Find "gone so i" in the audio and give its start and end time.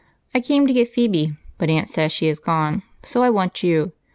2.39-3.29